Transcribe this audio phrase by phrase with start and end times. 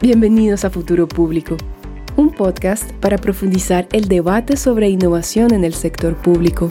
[0.00, 1.56] Bienvenidos a Futuro Público,
[2.14, 6.68] un podcast para profundizar el debate sobre innovación en el sector público.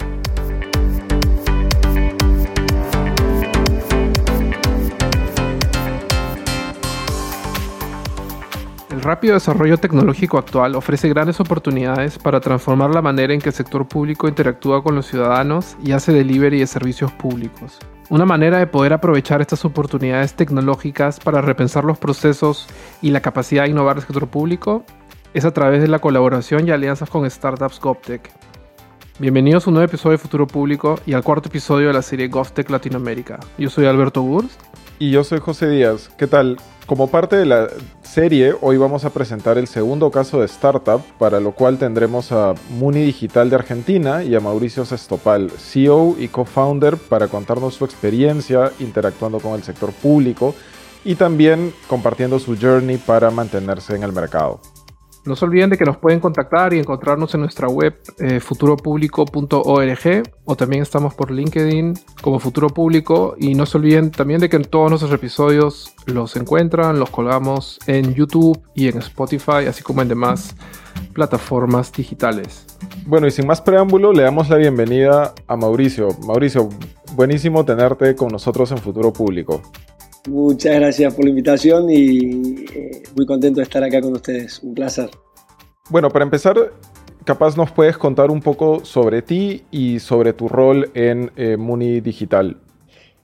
[8.89, 13.55] El rápido desarrollo tecnológico actual ofrece grandes oportunidades para transformar la manera en que el
[13.55, 17.77] sector público interactúa con los ciudadanos y hace delivery de servicios públicos.
[18.09, 22.65] Una manera de poder aprovechar estas oportunidades tecnológicas para repensar los procesos
[23.01, 24.85] y la capacidad de innovar el sector público
[25.33, 28.46] es a través de la colaboración y alianzas con startups GovTech.
[29.19, 32.27] Bienvenidos a un nuevo episodio de Futuro Público y al cuarto episodio de la serie
[32.27, 33.39] GovTech Latinoamérica.
[33.57, 34.55] Yo soy Alberto Gurs.
[34.99, 36.11] Y yo soy José Díaz.
[36.19, 36.57] ¿Qué tal?
[36.85, 37.67] Como parte de la
[38.03, 42.53] serie, hoy vamos a presentar el segundo caso de startup, para lo cual tendremos a
[42.69, 48.71] Muni Digital de Argentina y a Mauricio Sestopal, CEO y co-founder, para contarnos su experiencia
[48.79, 50.53] interactuando con el sector público
[51.03, 54.59] y también compartiendo su journey para mantenerse en el mercado.
[55.27, 60.23] No se olviden de que nos pueden contactar y encontrarnos en nuestra web eh, futuropublico.org
[60.45, 64.55] o también estamos por LinkedIn como Futuro Público y no se olviden también de que
[64.55, 70.01] en todos nuestros episodios los encuentran, los colgamos en YouTube y en Spotify, así como
[70.01, 70.55] en demás
[71.11, 72.65] plataformas digitales.
[73.05, 76.07] Bueno, y sin más preámbulo, le damos la bienvenida a Mauricio.
[76.25, 76.69] Mauricio,
[77.15, 79.61] buenísimo tenerte con nosotros en Futuro Público.
[80.27, 84.61] Muchas gracias por la invitación y eh, muy contento de estar acá con ustedes.
[84.61, 85.09] Un placer.
[85.89, 86.73] Bueno, para empezar,
[87.23, 92.01] capaz nos puedes contar un poco sobre ti y sobre tu rol en eh, Muni
[92.01, 92.57] Digital.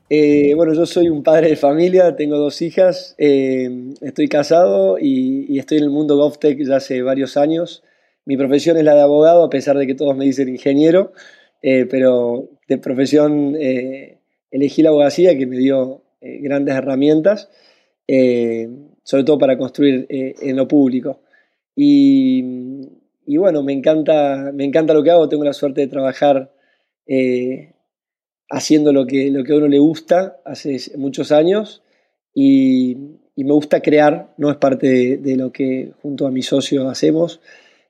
[0.09, 5.59] Eh, bueno, yo soy un padre de familia, tengo dos hijas, estoy casado y, y,
[5.59, 7.83] estoy en el mundo GovTech ya hace varios años.
[8.23, 11.11] Mi profesión es la de abogado, a pesar de que todos me dicen ingeniero,
[11.61, 13.57] pero de profesión
[14.51, 17.49] elegí la abogacía que me dio eh, grandes herramientas,
[18.07, 18.69] eh,
[19.03, 21.19] sobre todo para construir eh, en lo público.
[21.75, 22.41] Y,
[23.27, 26.53] bueno, me encanta, me encanta lo que hago, tengo la suerte de trabajar
[28.50, 31.84] haciendo lo que, lo que a uno le gusta hace muchos años
[32.34, 32.95] y,
[33.35, 37.41] me gusta crear, no es parte de, lo que junto a mi socio hacemos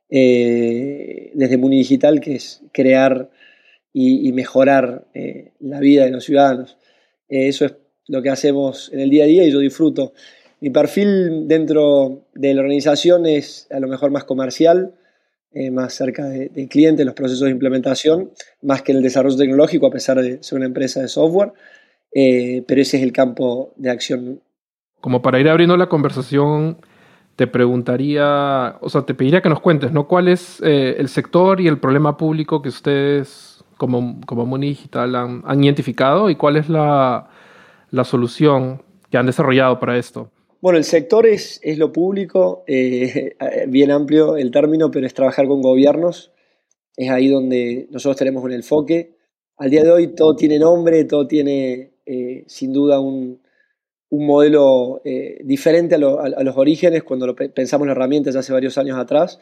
[0.10, 3.30] desde Muni Digital, que es crear
[3.92, 5.06] y, mejorar
[5.60, 6.78] la vida de los ciudadanos.
[7.28, 7.74] eso es
[8.08, 10.14] lo que hacemos en el día a día y yo disfruto.
[10.60, 14.94] Mi perfil dentro de la organización es a lo mejor más comercial,
[15.52, 18.32] eh, más cerca del cliente, los procesos de implementación,
[18.62, 21.52] más que el desarrollo tecnológico, a pesar de ser una empresa de software,
[22.14, 24.42] eh, pero ese es el campo de acción.
[25.02, 26.78] Como para ir abriendo la conversación,
[27.36, 30.08] te preguntaría, o sea, te pediría que nos cuentes, ¿no?
[30.08, 35.16] ¿Cuál es eh, el sector y el problema público que ustedes como, como Muni Digital
[35.16, 37.28] han identificado y cuál es la,
[37.94, 38.82] la solución
[39.12, 40.32] que han desarrollado para esto?
[40.60, 43.36] Bueno, el sector es, es lo público, eh,
[43.68, 46.32] bien amplio el término, pero es trabajar con gobiernos.
[46.98, 49.16] Es ahí donde nosotros tenemos un enfoque.
[49.58, 53.44] Al día de hoy todo tiene nombre, todo tiene eh, sin duda un,
[54.10, 58.98] un modelo eh, diferente a, los orígenes cuando lo pensamos en herramientas hace varios años
[58.98, 59.40] atrás,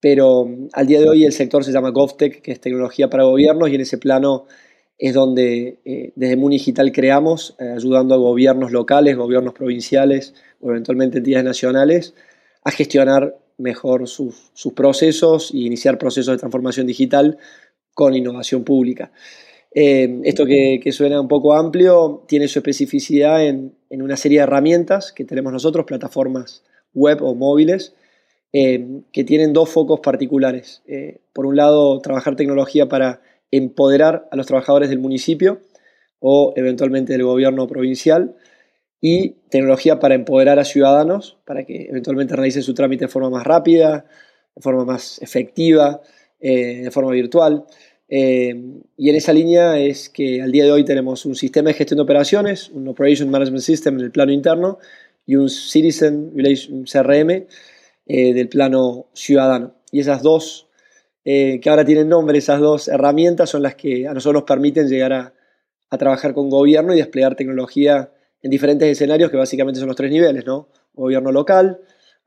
[0.00, 3.24] pero mm, al día de hoy el sector se llama GovTech, que es tecnología para
[3.24, 4.46] gobiernos, y en ese plano
[5.00, 10.70] es donde eh, desde Muni Digital creamos, eh, ayudando a gobiernos locales, gobiernos provinciales o
[10.70, 12.14] eventualmente entidades nacionales
[12.64, 17.38] a gestionar mejor sus, procesos y iniciar procesos de transformación digital
[17.94, 19.10] con innovación pública.
[19.74, 25.12] Eh, esto que, suena un poco amplio tiene su especificidad en, una serie de herramientas
[25.12, 26.62] que tenemos nosotros, plataformas
[26.92, 27.94] web o móviles,
[28.52, 30.82] que tienen dos focos particulares.
[31.32, 35.60] por un lado, trabajar tecnología para empoderar a los trabajadores del municipio
[36.18, 38.36] o eventualmente del gobierno provincial
[39.00, 43.46] y tecnología para empoderar a ciudadanos para que eventualmente realicen su trámite de forma más
[43.46, 44.04] rápida,
[44.54, 46.00] de forma más efectiva,
[46.38, 47.64] eh, de forma virtual.
[48.08, 48.54] Eh,
[48.96, 51.96] y en esa línea es que al día de hoy tenemos un sistema de gestión
[51.96, 54.78] de operaciones, un Operation Management System en el plano interno
[55.24, 57.46] y un Citizen Relation CRM
[58.06, 59.74] eh, del plano ciudadano.
[59.92, 60.69] Y esas dos
[61.24, 64.88] eh, que ahora tienen nombre, esas dos herramientas son las que a nosotros nos permiten
[64.88, 65.32] llegar a,
[65.98, 68.12] trabajar con gobierno y desplegar tecnología
[68.42, 70.68] en diferentes escenarios que básicamente son los tres niveles, ¿no?
[70.94, 71.80] Gobierno local,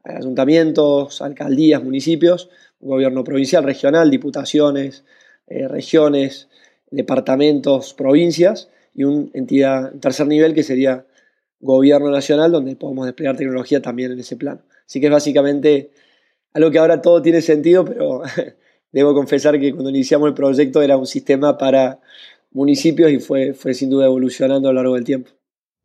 [0.03, 2.49] ayuntamientos, alcaldías, municipios,
[2.81, 5.05] gobierno provincial, regional, diputaciones,
[5.47, 6.49] eh, regiones,
[6.91, 11.05] departamentos, provincias y un entidad, tercer nivel que sería
[11.61, 14.61] gobierno nacional, donde podemos desplegar tecnología también en ese plano.
[14.85, 15.91] Así que es básicamente
[16.53, 18.21] algo que ahora todo tiene sentido, pero
[18.93, 21.99] debo confesar que cuando iniciamos el proyecto era un sistema para
[22.51, 25.31] municipios y fue, fue sin duda evolucionando a lo largo del tiempo.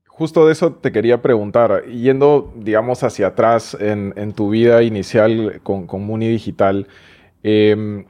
[0.06, 5.87] justo de eso te quería preguntar, yendo, digamos, hacia atrás en, tu vida inicial con,
[5.87, 6.87] con Muni Digital,
[7.43, 8.05] em,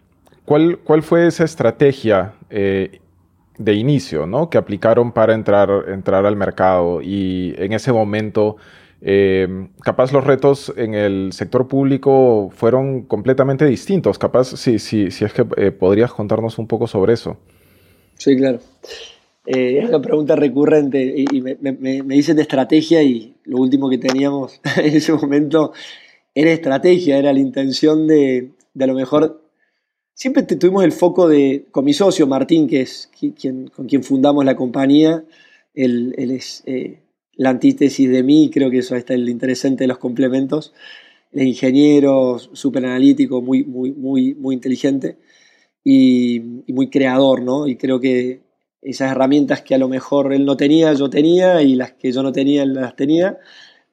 [0.44, 3.00] ¿cuál, ¿cuál, fue esa estrategia eh,
[3.58, 4.48] de inicio ¿no?
[4.48, 7.02] que aplicaron para entrar, entrar al mercado?
[7.02, 8.56] Y en ese momento,
[9.00, 14.18] em, capaz los retos en el sector público fueron completamente distintos.
[14.18, 17.36] Capaz, si, sí, sí, es que eh, podrías contarnos un poco sobre eso.
[18.16, 18.60] Sí, claro.
[19.46, 21.54] Eh, es una pregunta recurrente y, me,
[22.02, 25.72] dicen de estrategia y lo último que teníamos en ese momento
[26.34, 29.42] era estrategia, era la intención de, a lo mejor...
[30.12, 34.44] Siempre tuvimos el foco de, con mi socio Martín, que es quien, con quien fundamos
[34.44, 35.24] la compañía,
[35.74, 36.12] él,
[36.66, 36.98] eh,
[37.38, 40.74] la antítesis de mí, creo que eso está el interesante de los complementos.
[41.32, 45.18] El ingeniero, súper analítico, muy, muy, muy, muy inteligente
[45.84, 47.68] y, muy creador, ¿no?
[47.68, 48.42] Y creo que
[48.82, 52.22] esas herramientas que a lo mejor él no tenía, yo tenía, y las que yo
[52.22, 53.38] no tenía, él las tenía,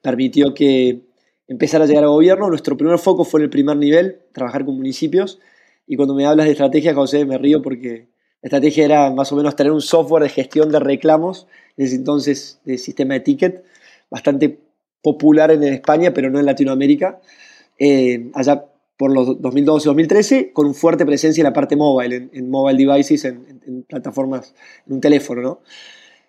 [0.02, 1.02] permitió que
[1.46, 2.48] empezara a llegar a gobierno.
[2.48, 5.38] Nuestro primer foco fue en el primer nivel, trabajar con municipios,
[5.86, 8.08] y cuando me hablas de estrategia, José, me río porque
[8.46, 11.46] estrategia era más o menos tener un software de gestión de reclamos,
[11.76, 13.64] en ese entonces de sistema de ticket,
[14.10, 14.58] bastante
[15.02, 17.20] popular en España, pero no en Latinoamérica.
[17.78, 18.64] Eh, allá
[18.96, 24.54] por los 2012-2013 con fuerte presencia en la parte mobile, en, mobile devices, en, plataformas,
[24.86, 25.60] en un teléfono, ¿no?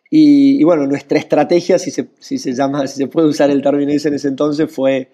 [0.09, 3.91] Y, bueno, nuestra estrategia, si se, si se, llama, si se puede usar el término
[3.91, 5.11] ese en ese entonces, fue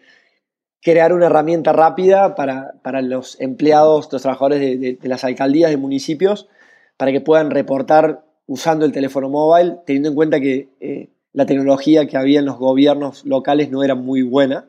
[0.83, 5.77] crear una herramienta rápida para, para los empleados, los trabajadores de, de, las alcaldías, de
[5.77, 6.47] municipios,
[6.97, 12.07] para que puedan reportar usando el teléfono móvil, teniendo en cuenta que eh, la tecnología
[12.07, 14.65] que había en los gobiernos locales no era muy buena.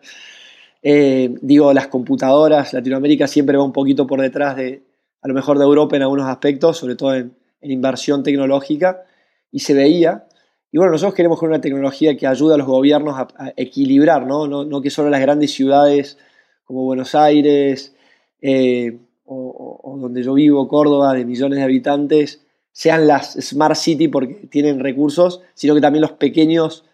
[0.83, 4.83] Eh, digo, las computadoras, Latinoamérica siempre va un poquito por detrás de,
[5.23, 9.05] a lo mejor de Europa en algunos aspectos, sobre todo en, inversión tecnológica,
[9.51, 10.27] y se veía.
[10.71, 14.47] Y bueno, nosotros queremos con una tecnología que ayude a los gobiernos a, equilibrar, ¿no?
[14.47, 14.83] ¿no?
[14.83, 16.19] que solo las grandes ciudades
[16.65, 17.95] como Buenos Aires
[18.43, 24.35] eh, o, donde yo vivo, Córdoba, de millones de habitantes, sean las Smart City porque
[24.51, 26.85] tienen recursos, sino que también los pequeños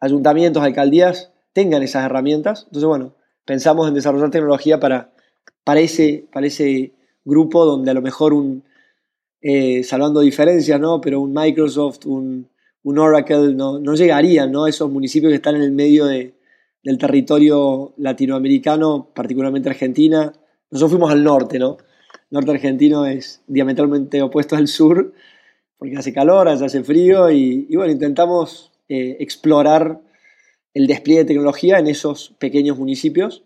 [0.00, 2.64] ayuntamientos, alcaldías tengan esas herramientas.
[2.64, 5.12] Entonces, bueno, pensamos en desarrollar tecnología para,
[5.64, 6.92] para, ese, para ese
[7.24, 8.64] grupo donde a lo mejor un,
[9.40, 11.00] eh, salvando diferencias, ¿no?
[11.00, 12.48] Pero un Microsoft, un,
[12.82, 14.66] un Oracle no, no, llegarían, ¿no?
[14.66, 16.34] Esos municipios que están en el medio de,
[16.82, 20.32] del territorio latinoamericano, particularmente Argentina.
[20.70, 21.78] Nosotros fuimos al norte, ¿no?
[22.30, 25.12] Norte argentino es diametralmente opuesto al sur,
[25.76, 30.00] porque hace calor, hace frío, y, bueno, intentamos eh, explorar
[30.72, 33.42] el despliegue de tecnología en esos pequeños municipios.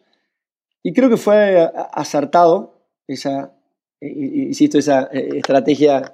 [0.82, 2.74] Y creo que fue acertado
[3.06, 3.54] esa,
[4.00, 6.12] eh, insisto, esa eh, estrategia,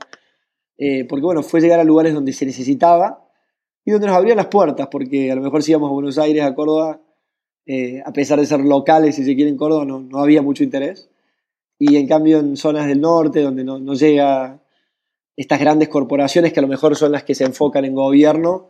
[1.11, 3.29] porque bueno, fue llegar a lugares donde se necesitaba
[3.85, 6.43] y donde nos abrían las puertas, porque a lo mejor si íbamos a Buenos Aires,
[6.43, 7.03] a Córdoba,
[8.05, 11.09] a pesar de ser locales, si se quiere, en Córdoba, no, había mucho interés.
[11.79, 14.61] Y en cambio en zonas del norte, donde no, no llega
[15.37, 18.69] estas grandes corporaciones, que a lo mejor son las que se enfocan en gobierno,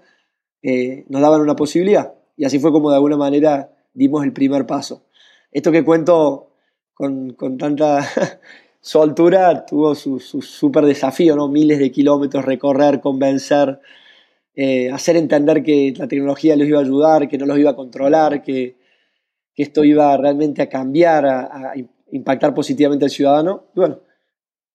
[0.63, 2.15] nos daban una posibilidad.
[2.37, 5.05] Y así fue como de alguna manera dimos el primer paso.
[5.51, 6.51] Esto que cuento
[6.95, 8.07] con, tanta
[8.81, 11.49] soltura tuvo su, súper desafío, ¿no?
[11.49, 13.81] Miles de kilómetros, recorrer, convencer,
[14.55, 17.77] eh, hacer entender que la tecnología los iba a ayudar, que no los iba a
[17.77, 18.77] controlar, que,
[19.63, 21.75] esto iba realmente a cambiar, a,
[22.13, 23.67] impactar positivamente al ciudadano.
[23.75, 24.01] Bueno,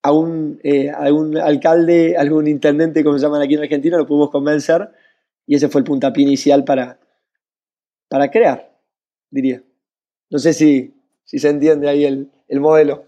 [0.02, 4.06] a un, eh, a un alcalde, algún intendente, como se llaman aquí en Argentina, lo
[4.06, 4.90] pudimos convencer
[5.48, 7.00] y ese fue el puntapié inicial para,
[8.08, 8.72] para crear,
[9.30, 9.64] diría.
[10.30, 13.06] No sé si, si se entiende ahí el, modelo.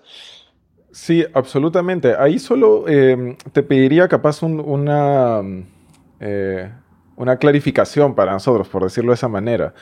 [0.92, 2.16] Sí, absolutamente.
[2.18, 5.42] Ahí solo em, te pediría capaz una,
[6.20, 6.72] eh,
[7.16, 9.74] una clarificación para nosotros, por decirlo de esa manera,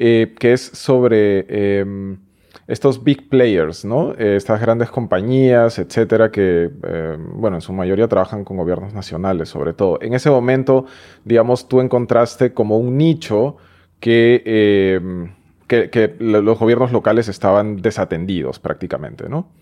[0.00, 2.18] eh, que es sobre em,
[2.66, 4.14] estos big players, ¿no?
[4.18, 9.48] Eh, estas grandes compañías, etcétera, que, em, bueno, en su mayoría trabajan con gobiernos nacionales,
[9.48, 9.98] sobre todo.
[10.02, 10.86] En ese momento,
[11.24, 13.58] digamos, tú encontraste como un nicho
[14.02, 15.34] Em,
[15.66, 19.52] que, que, los gobiernos locales estaban desatendidos prácticamente, ¿no?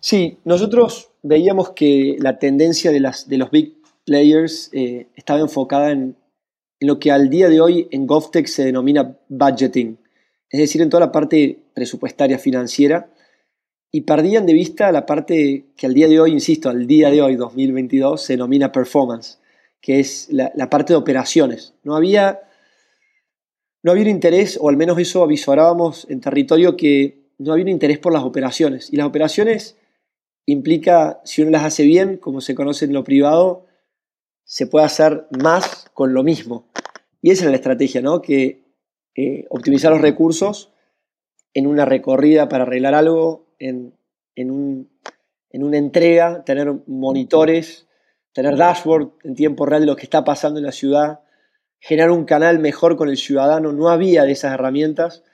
[0.00, 6.16] Sí, nosotros veíamos que la tendencia de los big players eh, estaba enfocada en,
[6.80, 9.98] lo que al día de hoy en GovTech se denomina budgeting,
[10.50, 13.10] es decir, en toda la parte presupuestaria financiera,
[13.90, 17.22] y perdían de vista la parte que al día de hoy, insisto, al día de
[17.22, 19.38] hoy, 2022, se denomina performance,
[19.80, 21.74] que es la, parte de operaciones.
[21.84, 22.40] No había
[23.82, 28.12] no había interés, o al menos eso avisorábamos en territorio, que no había interés por
[28.12, 28.92] las operaciones.
[28.92, 29.76] Y las operaciones
[30.46, 33.67] implica, si uno las hace bien, como se conoce en lo privado,
[34.48, 36.64] se puede hacer más con lo mismo.
[37.20, 38.22] y esa es la estrategia, ¿no?
[38.22, 38.64] Que
[39.14, 40.72] eh, optimizar los recursos
[41.52, 43.92] en una recorrida para arreglar algo, en,
[44.36, 44.88] un,
[45.50, 47.88] en una entrega, tener monitores,
[48.32, 51.20] tener dashboard en tiempo real de lo que está pasando en la ciudad,
[51.78, 53.72] generar un canal mejor con el ciudadano.
[53.72, 55.24] No había de esas herramientas.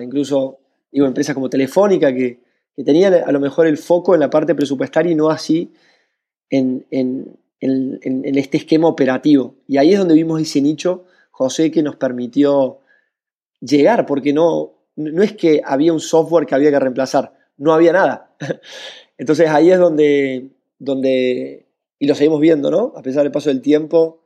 [0.00, 2.40] Incluso, digo, empresas como Telefónica que,
[2.74, 5.74] que tenían a lo mejor el foco en la parte presupuestaria y no así
[6.48, 9.56] en, en, en, este esquema operativo.
[9.66, 12.80] Y ahí es donde vimos ese nicho, José, que nos permitió
[13.60, 17.92] llegar, porque no, no es que había un software que había que reemplazar, no había
[17.92, 18.34] nada.
[19.18, 21.66] Entonces ahí es donde, donde,
[21.98, 22.92] y lo seguimos viendo, ¿no?
[22.96, 24.22] A pesar del paso del tiempo,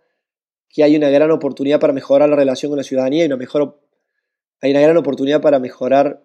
[0.69, 3.81] que hay una gran oportunidad para mejorar la relación con la ciudadanía y mejor,
[4.61, 6.23] hay una gran oportunidad para mejorar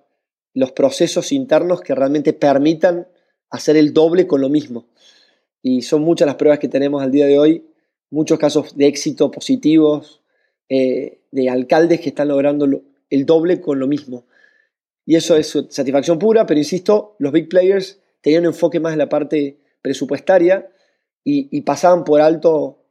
[0.54, 3.08] los procesos internos que realmente permitan
[3.50, 4.88] hacer el doble con lo mismo.
[5.62, 7.66] Y son muchas las pruebas que tenemos al día de hoy,
[8.10, 10.22] muchos casos de éxito positivos,
[10.70, 12.68] eh, de alcaldes que están logrando
[13.10, 14.26] el doble con lo mismo.
[15.06, 19.00] Y eso es satisfacción pura, pero insisto, los big players tenían un enfoque más en
[19.00, 20.70] la parte presupuestaria
[21.24, 22.84] y, pasaban por alto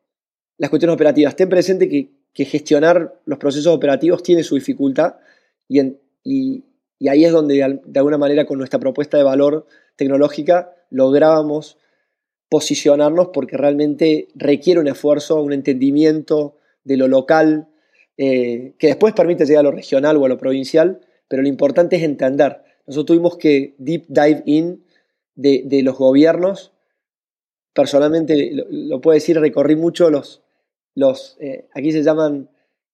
[0.57, 1.37] las cuestiones operativas.
[1.37, 5.17] Ten presente que, gestionar los procesos operativos tiene su dificultad
[5.69, 5.81] y,
[6.25, 6.65] y,
[7.09, 11.79] ahí es donde de alguna manera con nuestra propuesta de valor tecnológica lográbamos
[12.49, 17.69] posicionarnos porque realmente requiere un esfuerzo, un entendimiento de lo local,
[18.17, 21.97] eh, que después permite llegar a lo regional o a lo provincial, pero lo importante
[21.97, 22.63] es entender.
[22.87, 24.85] Nosotros tuvimos que deep dive in
[25.35, 26.73] de, los gobiernos.
[27.75, 30.43] Personalmente, lo, puedo decir, recorrí mucho los,
[30.95, 32.51] los eh, aquí se llaman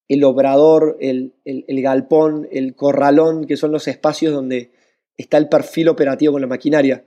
[0.09, 4.73] el obrador, el, el, galpón, el corralón, que son los espacios donde
[5.17, 7.05] está el perfil operativo con la maquinaria.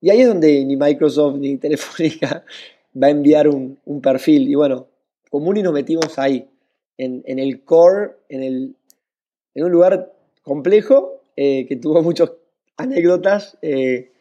[0.00, 2.44] Y ahí es donde ni Microsoft ni Telefónica
[3.02, 4.48] va a enviar un, perfil.
[4.48, 4.88] Y bueno,
[5.30, 6.48] como y nos metimos ahí,
[6.96, 8.76] en, el core, en, el,
[9.54, 10.12] en un lugar
[10.42, 12.32] complejo, eh, que tuvo muchas
[12.76, 14.12] anécdotas, eh,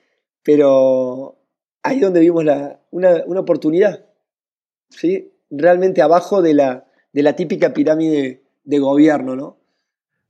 [0.44, 1.38] pero
[1.84, 4.06] ahí es donde vimos la, una, oportunidad,
[4.90, 5.32] ¿sí?
[5.50, 9.57] realmente abajo de la, de la típica pirámide de gobierno, ¿no?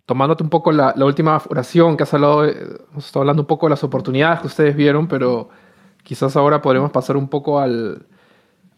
[0.07, 2.57] Tomándote un poco la, última oración que has hablado, eh,
[2.91, 5.49] hemos estado hablando un poco de las oportunidades que ustedes vieron, pero
[6.01, 8.07] quizás ahora podremos pasar un poco al,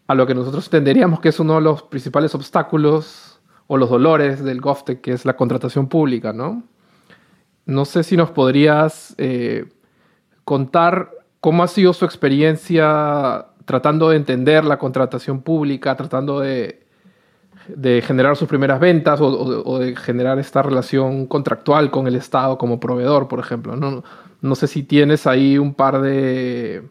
[0.07, 4.43] a lo que nosotros entenderíamos que es uno de los principales obstáculos o los dolores
[4.43, 6.63] del GovTech, que es la contratación pública, ¿no?
[7.67, 9.69] No sé si nos podrías eh,
[10.43, 16.87] contar cómo ha sido su experiencia tratando de entender la contratación pública, tratando de
[17.75, 22.79] de generar sus primeras ventas o, de generar esta relación contractual con el Estado como
[22.79, 23.75] proveedor, por ejemplo.
[23.75, 24.03] No,
[24.41, 26.83] no sé si tienes ahí un par de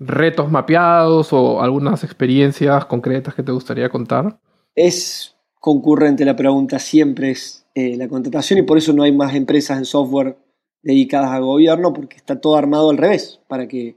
[0.00, 4.38] retos mapeados o algunas experiencias concretas que te gustaría contar.
[4.74, 9.34] Es concurrente la pregunta, siempre es eh, la contratación y por eso no hay más
[9.34, 10.36] empresas en software
[10.82, 13.96] dedicadas al gobierno porque está todo armado al revés, para que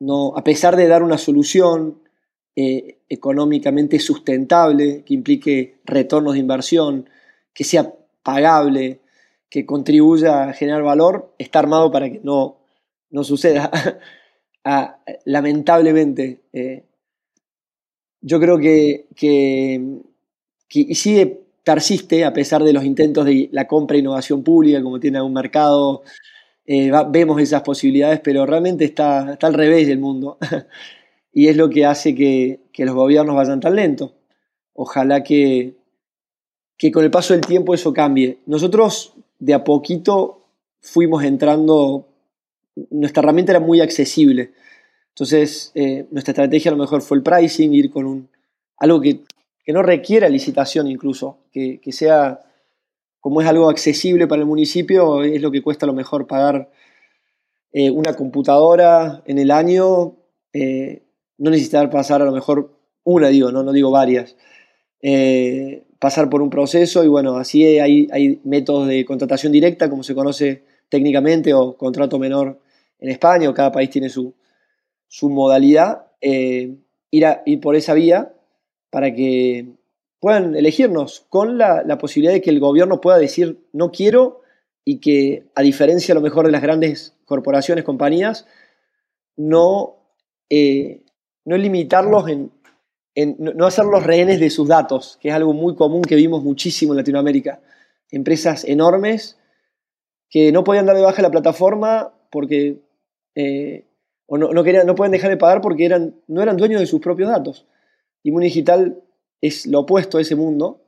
[0.00, 2.03] no, a pesar de dar una solución,
[2.56, 7.08] eh, económicamente sustentable, que implique retornos de inversión,
[7.52, 7.92] que sea
[8.22, 9.00] pagable,
[9.50, 12.58] que contribuya a generar valor, está armado para que no,
[13.10, 13.70] no suceda.
[14.66, 16.84] Ah, lamentablemente, eh,
[18.22, 19.98] yo creo que, que,
[20.66, 24.98] que sigue, persiste a pesar de los intentos de la compra e innovación pública, como
[24.98, 26.02] tiene un mercado,
[26.66, 30.38] eh, vemos esas posibilidades, pero realmente está, está al revés del mundo.
[31.34, 34.14] y es lo que hace que, los gobiernos vayan tan lento.
[34.72, 35.74] Ojalá que,
[36.78, 38.38] que con el paso del tiempo eso cambie.
[38.46, 40.44] Nosotros de a poquito
[40.80, 42.06] fuimos entrando,
[42.90, 44.52] nuestra herramienta era muy accesible.
[45.08, 48.28] Entonces, eh, nuestra estrategia a lo mejor fue el pricing, ir con un,
[48.78, 49.20] algo que,
[49.66, 52.42] no requiera licitación incluso, que, sea,
[53.18, 56.70] como es algo accesible para el municipio, es lo que cuesta a lo mejor pagar
[57.72, 60.16] eh, una computadora en el año,
[60.52, 61.03] eh,
[61.44, 62.70] no necesitar pasar a lo mejor
[63.04, 64.34] una, digo, no, no digo varias,
[65.02, 70.02] eh, pasar por un proceso y bueno, así hay, hay métodos de contratación directa, como
[70.02, 72.58] se conoce técnicamente, o contrato menor
[72.98, 74.32] en España, o cada país tiene su,
[75.06, 76.76] su modalidad, eh,
[77.10, 78.32] ir, ir por esa vía
[78.88, 79.66] para que
[80.20, 84.40] puedan elegirnos con la, la, posibilidad de que el gobierno pueda decir no quiero
[84.82, 88.46] y que a diferencia a lo mejor de las grandes corporaciones, compañías,
[89.36, 89.96] no
[90.48, 91.03] eh,
[91.44, 92.50] no limitarlos en,
[93.38, 96.98] no hacerlos rehenes de sus datos, que es algo muy común que vimos muchísimo en
[96.98, 97.60] Latinoamérica.
[98.10, 99.38] Empresas enormes
[100.28, 102.82] que no podían dar de baja la plataforma porque
[103.34, 103.86] eh,
[104.26, 106.86] o no, no, querían, no pueden dejar de pagar porque eran, no eran dueños de
[106.86, 107.66] sus propios datos.
[108.22, 109.02] Inmun Digital
[109.40, 110.80] es lo opuesto a ese mundo.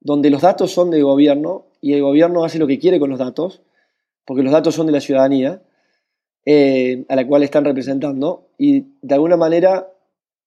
[0.00, 3.18] donde los datos son del gobierno y el gobierno hace lo que quiere con los
[3.18, 3.62] datos,
[4.24, 5.62] porque los datos son de la ciudadanía,
[6.46, 9.92] eh, a la cual están representando, y de alguna manera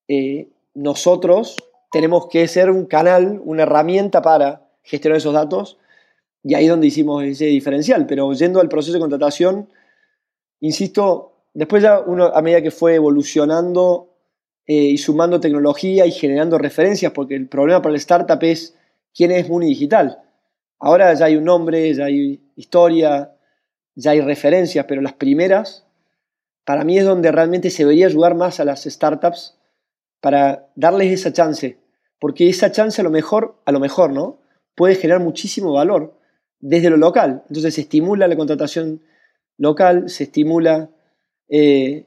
[0.07, 1.57] eh, nosotros
[1.91, 5.77] tenemos que ser un canal, una herramienta para gestionar esos datos,
[6.43, 8.05] y ahí es donde hicimos ese diferencial.
[8.05, 9.69] Pero yendo al proceso de contratación,
[10.61, 14.09] insisto, después ya uno a medida que fue evolucionando
[14.65, 18.75] eh, y sumando tecnología y generando referencias, porque el problema para el startup es
[19.13, 20.19] quién es Muni Digital.
[20.79, 23.35] Ahora ya hay un nombre, ya hay historia,
[23.95, 25.85] ya hay referencias, pero las primeras,
[26.69, 29.57] para mí es donde realmente se debería ayudar más a las startups
[30.21, 31.79] para darles esa chance,
[32.19, 34.37] porque esa chance a lo mejor, a lo mejor, ¿no?
[34.75, 36.13] Puede generar muchísimo valor
[36.59, 37.41] desde lo local.
[37.47, 39.01] Entonces se estimula la contratación
[39.57, 40.91] local, se estimula
[41.47, 42.05] eh,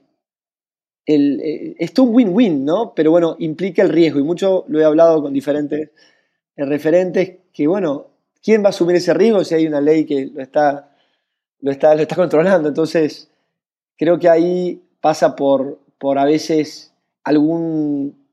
[1.07, 2.95] el, eh, esto es un win-win, ¿no?
[2.95, 5.91] Pero bueno, implica el riesgo y mucho lo he hablado con diferentes
[6.55, 10.27] eh, referentes que, bueno, ¿quién va a asumir ese riesgo si hay una ley que
[10.27, 10.95] lo está,
[11.59, 12.69] lo está, lo está controlando?
[12.69, 13.32] Entonces,
[14.03, 16.93] creo que ahí pasa por, por a veces
[17.23, 18.27] algún,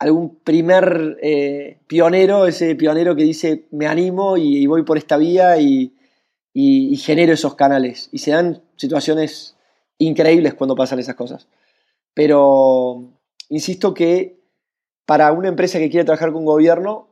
[0.00, 5.56] algún primer eh, pionero, ese pionero que dice me animo y, voy por esta vía
[5.60, 5.94] y,
[6.52, 8.08] y, genero esos canales.
[8.10, 9.56] Y se dan situaciones
[9.98, 11.46] increíbles cuando pasan esas cosas.
[12.12, 13.04] Pero
[13.50, 14.40] insisto que
[15.06, 17.06] para una empresa que quiere trabajar con gobierno,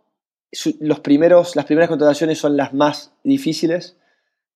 [0.80, 3.96] los primeros, las primeras contrataciones son las más difíciles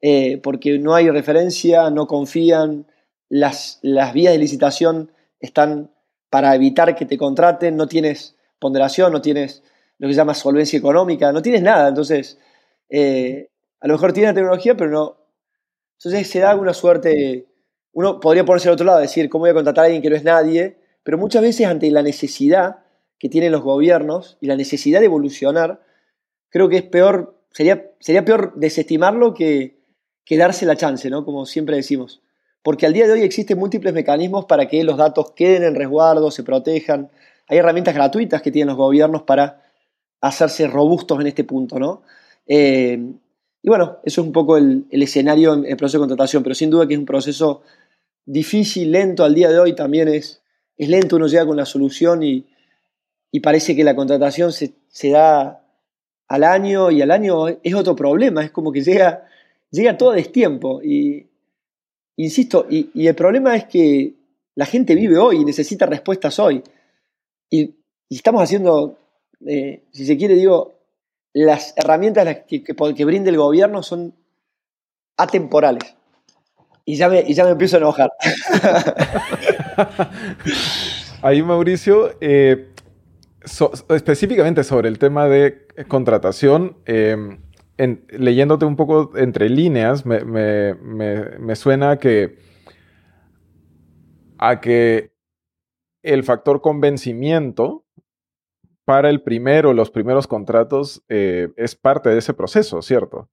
[0.02, 2.86] eh, porque no hay referencia, no confían,
[3.30, 5.90] las, las vías de licitación están
[6.28, 9.62] para evitar que te contraten, no tienes ponderación, no tienes
[9.98, 11.88] lo que se llama solvencia económica, no tienes nada.
[11.88, 12.38] Entonces,
[12.90, 13.48] eh,
[13.80, 15.16] a lo mejor tiene tecnología, pero no.
[15.98, 17.46] Entonces se da una suerte.
[17.92, 20.16] Uno podría ponerse al otro lado, decir, ¿cómo voy a contratar a alguien que no
[20.16, 20.78] es nadie?
[21.02, 22.80] Pero muchas veces ante la necesidad
[23.18, 25.82] que tienen los gobiernos y la necesidad de evolucionar,
[26.48, 29.80] creo que es peor, sería, sería peor desestimarlo que,
[30.24, 31.24] que darse la chance, ¿no?
[31.24, 32.22] Como siempre decimos
[32.62, 36.30] porque al día de hoy existen múltiples mecanismos para que los datos queden en resguardo,
[36.30, 37.10] se protejan.
[37.48, 39.62] Hay herramientas gratuitas que tienen los gobiernos para
[40.20, 42.02] hacerse robustos en este punto, ¿no?
[42.46, 42.98] Eh,
[43.62, 46.70] y bueno, eso es un poco el, escenario en el proceso de contratación, pero sin
[46.70, 47.62] duda que es un proceso
[48.24, 50.42] difícil, lento, al día de hoy también es,
[50.76, 52.46] es lento, uno llega con la solución y,
[53.42, 55.64] parece que la contratación se, se, da
[56.26, 59.26] al año y al año es otro problema, es como que llega,
[59.70, 61.29] llega todo a destiempo y,
[62.20, 64.12] Insisto, y, el problema es que
[64.54, 66.62] la gente vive hoy y necesita respuestas hoy.
[67.48, 67.76] Y,
[68.10, 68.98] estamos haciendo,
[69.46, 70.74] eh, si se quiere, digo,
[71.32, 74.14] las herramientas que, brinda el gobierno son
[75.16, 75.96] atemporales.
[76.84, 78.12] Y ya me, y ya me empiezo a enojar.
[81.22, 82.68] Ahí, Mauricio, eh,
[83.88, 87.38] específicamente sobre el tema de contratación, eh,
[88.08, 92.38] leyéndote un poco entre líneas, me, suena que
[94.38, 95.12] a que
[96.02, 97.84] el factor convencimiento
[98.84, 103.28] para el primero, los primeros contratos, eh, es parte de ese proceso, ¿cierto?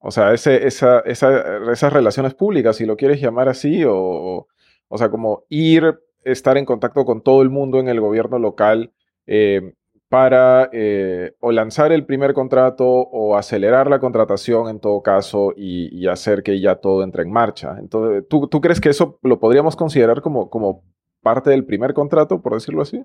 [0.00, 4.48] O sea, ese, esa, esas relaciones públicas, si lo quieres llamar así, o,
[4.88, 8.92] o sea, como ir, estar en contacto con todo el mundo en el gobierno local,
[9.26, 9.74] eh,
[10.10, 16.04] para eh, o lanzar el primer contrato o acelerar la contratación en todo caso y,
[16.08, 17.76] hacer que ya todo entre en marcha.
[17.78, 20.82] Entonces, ¿tú, crees que eso lo podríamos considerar como, como
[21.22, 23.04] parte del primer contrato, por decirlo así?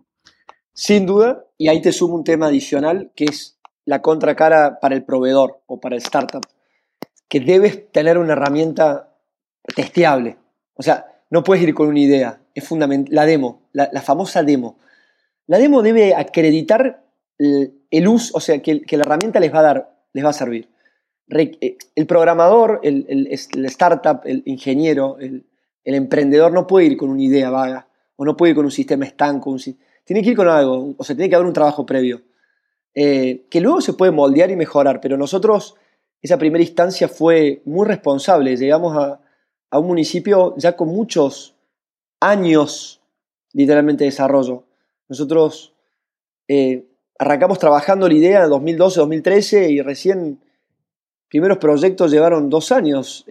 [0.73, 5.05] Sin duda, y ahí te sumo un tema adicional que es la contracara para el
[5.05, 6.41] proveedor o para el startup,
[7.29, 9.13] que debes tener una herramienta
[9.75, 10.37] testeable.
[10.73, 14.79] O sea, no puedes ir con una idea, es fundamental, la demo, la famosa demo.
[15.47, 17.03] La demo debe acreditar
[17.37, 20.69] el, uso, o sea, que, la herramienta les va a dar, les va a servir.
[21.29, 25.45] Eh, el programador, el, startup, el ingeniero, el,
[25.83, 29.05] emprendedor no puede ir con una idea vaga o no puede ir con un sistema
[29.05, 29.55] estanco.
[30.03, 32.21] tiene que ir con algo, o sea, tiene que haber un trabajo previo.
[32.95, 35.75] Eh, que luego se puede moldear y mejorar, pero nosotros,
[36.21, 38.55] esa primera instancia fue muy responsable.
[38.55, 39.19] Llegamos a,
[39.69, 41.55] a un municipio ya con muchos
[42.21, 43.01] años,
[43.51, 44.63] literalmente, de desarrollo.
[45.07, 45.73] Nosotros
[46.47, 46.85] eh,
[47.17, 50.39] arrancamos trabajando la idea en 2012-2013 y recién
[51.29, 53.25] primeros proyectos llevaron dos años,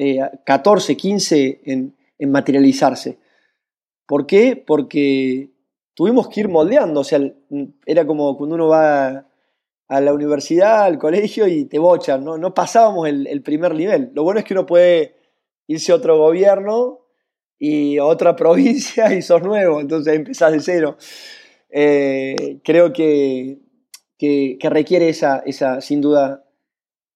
[0.45, 1.95] 14, eh, 15 en,
[2.31, 3.19] materializarse.
[4.07, 4.63] ¿Por qué?
[4.65, 5.51] Porque
[5.95, 7.21] tuvimos que ir moldeando, o sea,
[7.85, 9.27] era como cuando uno va
[9.89, 12.39] a la universidad, al colegio y te bochan, ¿no?
[12.39, 14.11] No pasábamos el, el primer nivel.
[14.15, 15.17] Lo bueno es que uno puede
[15.67, 17.01] irse a otro gobierno
[17.59, 20.97] y a otra provincia y sos nuevo, entonces empezás de cero.
[21.77, 23.59] Eh, creo que,
[24.17, 26.45] que, requiere esa, esa, sin duda,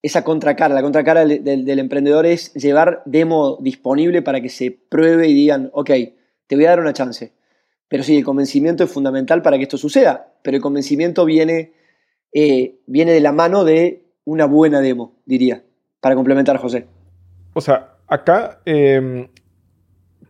[0.01, 0.75] esa contracara.
[0.75, 5.69] La contracara del, del, emprendedor es llevar demo disponible para que se pruebe y digan,
[5.71, 5.91] ok,
[6.45, 7.31] te voy a dar una chance.
[7.87, 11.71] Pero sí, el convencimiento es fundamental para que esto suceda, pero el convencimiento viene,
[12.33, 15.63] eh, viene de la mano de una buena demo, diría,
[16.01, 16.85] para complementar, José.
[17.53, 19.29] O sea, acá em,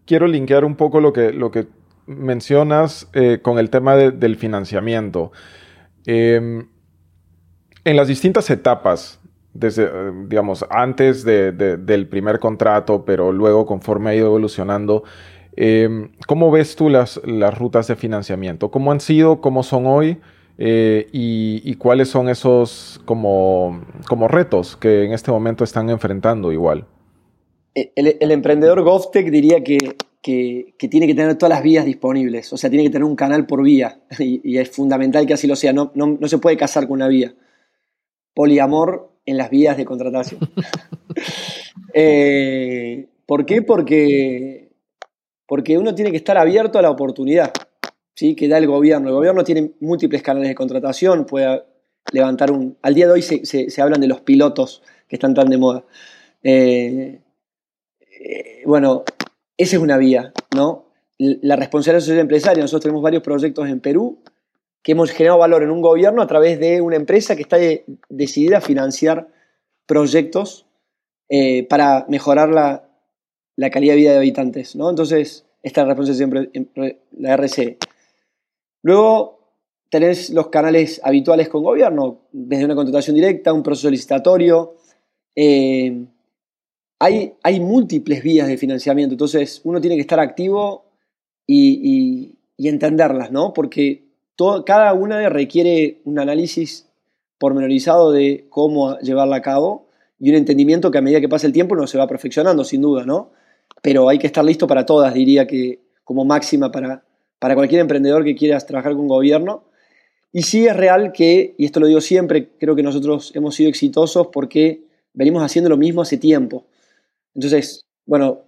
[0.05, 1.65] quiero linkear un poco lo que, lo que
[2.09, 5.31] mencionas eh, con el tema del financiamiento.
[6.05, 6.67] Em,
[7.85, 9.19] en las distintas etapas,
[9.53, 15.03] desde, eh, digamos, antes del primer contrato, pero luego conforme ha ido evolucionando,
[15.55, 18.71] em, ¿cómo ves tú las, las, rutas de financiamiento?
[18.71, 19.39] ¿Cómo han sido?
[19.39, 20.19] ¿Cómo son hoy?
[20.61, 26.85] Eh, y, cuáles son esos como, como retos que en este momento están enfrentando igual?
[27.73, 29.77] El, emprendedor GovTech diría que,
[30.21, 33.45] que, tiene que tener todas las vías disponibles, o sea, tiene que tener un canal
[33.45, 36.95] por vía, y, es fundamental que así lo sea, no, no, se puede casar con
[36.95, 37.33] una vía.
[38.33, 40.39] Poliamor en las vías de contratación.
[41.91, 43.63] Eh, ¿Por qué?
[43.63, 44.69] Porque,
[45.47, 47.51] porque uno tiene que estar abierto a la oportunidad
[48.13, 48.35] ¿sí?
[48.35, 49.07] que da el gobierno.
[49.09, 51.63] El gobierno tiene múltiples canales de contratación, puede
[52.11, 52.77] levantar un...
[52.81, 55.83] Al día de hoy se, se, hablan de los pilotos que están tan de moda.
[56.43, 57.21] Eh,
[58.19, 59.03] eh, bueno,
[59.59, 60.85] esa es una vía, ¿no?
[61.17, 62.63] La responsabilidad social empresaria.
[62.63, 64.23] Nosotros tenemos varios proyectos en Perú
[64.81, 67.57] que hemos generado valor en un gobierno a través de una empresa que está
[68.07, 69.27] decidida a financiar
[69.85, 70.65] proyectos
[71.27, 72.89] eh, para mejorar la,
[73.69, 74.89] calidad de vida de habitantes, ¿no?
[74.89, 77.77] Entonces, esta es la responsabilidad siempre, la RC.
[78.81, 79.39] Luego
[79.89, 84.75] tenés los canales habituales con gobierno, desde una contratación directa, un proceso licitatorio.
[85.35, 86.05] Eh,
[86.99, 90.85] hay, múltiples vías de financiamiento, entonces uno tiene que estar activo
[91.47, 93.53] y, entenderlas, ¿no?
[93.53, 94.03] Porque
[94.65, 96.87] cada una requiere un análisis
[97.37, 99.87] pormenorizado de cómo llevarla a cabo
[100.19, 102.81] y un entendimiento que a medida que pasa el tiempo no se va perfeccionando, sin
[102.81, 103.31] duda, ¿no?
[103.81, 107.03] Pero hay que estar listo para todas, diría que como máxima para,
[107.39, 109.63] cualquier emprendedor que quiera trabajar con gobierno.
[110.33, 113.69] Y sí es real que, y esto lo digo siempre, creo que nosotros hemos sido
[113.69, 114.83] exitosos porque
[115.13, 116.65] venimos haciendo lo mismo hace tiempo.
[117.35, 118.43] Entonces, bueno,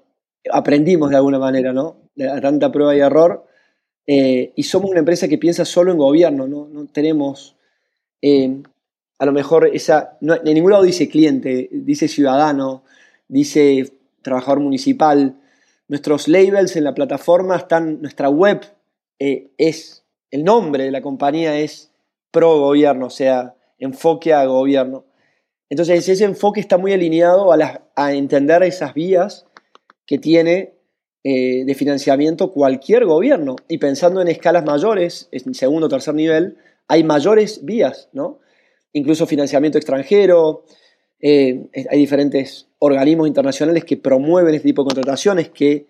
[0.51, 1.97] aprendimos de alguna manera, ¿no?
[2.15, 3.45] De tanta prueba y error.
[4.07, 6.67] Eh, y somos una empresa que piensa solo en gobierno, ¿no?
[6.67, 7.55] No tenemos,
[8.21, 8.61] eh,
[9.19, 12.83] a lo mejor, esa, en ningún lado dice cliente, dice ciudadano,
[13.27, 15.39] dice trabajador municipal.
[15.87, 18.61] Nuestros labels en la plataforma están, nuestra web
[19.19, 21.91] eh, es, el nombre de la compañía es
[22.31, 25.05] pro gobierno, o sea, enfoque a gobierno.
[25.71, 27.49] Entonces ese enfoque está muy alineado
[27.95, 29.47] a, entender esas vías
[30.05, 30.73] que tiene
[31.23, 33.55] eh, de financiamiento cualquier gobierno.
[33.69, 36.57] Y pensando en escalas mayores, en segundo o tercer nivel,
[36.89, 38.39] hay mayores vías, ¿no?
[38.91, 40.65] Incluso financiamiento extranjero,
[41.21, 45.87] eh, hay diferentes organismos internacionales que promueven este tipo de contrataciones que,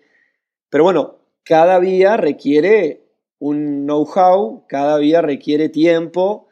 [0.70, 3.02] pero bueno, cada vía requiere
[3.40, 6.46] un know-how, cada vía requiere tiempo,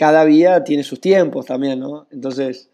[0.00, 2.06] cada vía tiene sus tiempos también, ¿no?
[2.10, 2.70] Entonces,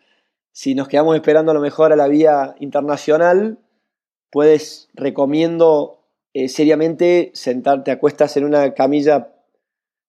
[0.52, 3.58] si nos quedamos esperando a lo mejor a la vía internacional,
[4.30, 9.32] puedes, recomiendo eh, seriamente sentarte, acuestas en una camilla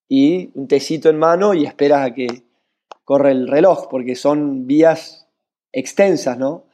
[0.07, 2.43] y un tecito en mano y esperas a que
[3.03, 5.27] corre el reloj, porque son vías
[5.71, 6.65] extensas, ¿no?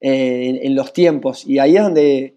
[0.00, 1.46] Eh, en, los tiempos.
[1.46, 2.34] Y ahí es donde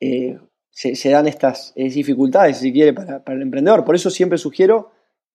[0.00, 0.38] eh,
[0.70, 3.84] se, dan estas dificultades, si quiere, para, el emprendedor.
[3.84, 4.93] Por eso siempre sugiero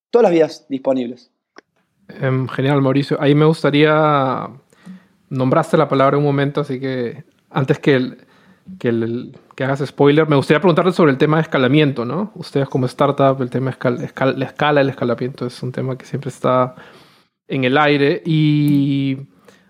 [0.09, 1.31] todas las vías disponibles.
[2.07, 3.17] Em, genial, Mauricio.
[3.21, 4.49] Ahí me gustaría,
[5.29, 8.17] nombraste la palabra un momento, así que antes que,
[8.79, 12.31] que, hagas spoiler, me gustaría preguntarte sobre el tema de escalamiento, ¿no?
[12.35, 16.29] Ustedes como startup, el tema de la escala, el escalamiento es un tema que siempre
[16.29, 16.75] está
[17.47, 19.17] en el aire y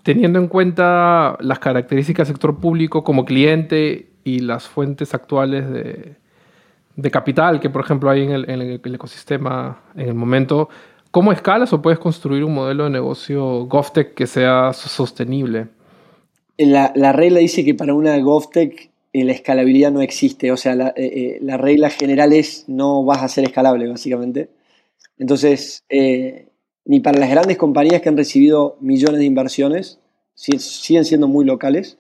[0.04, 6.18] teniendo en cuenta las características del sector público como cliente y las fuentes actuales de,
[7.02, 10.70] de capital que, por ejemplo, hay en el, ecosistema en el momento,
[11.12, 15.68] ¿cómo escalas o puedes construir un modelo de negocio GovTech que sea sostenible?
[16.58, 20.76] La, la regla dice que para una GovTech eh, la escalabilidad no existe, o sea,
[20.76, 24.50] la, eh, eh, la, regla general es no vas a ser escalable, básicamente.
[25.18, 25.84] Entonces,
[26.86, 30.00] ni para las grandes compañías que han recibido millones de inversiones,
[30.36, 31.98] siguen siendo muy locales,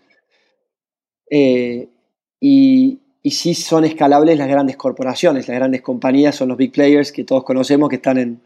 [2.39, 7.11] y, y sí son escalables las grandes corporaciones, las grandes compañías son los big players
[7.11, 8.41] que todos conocemos que están en,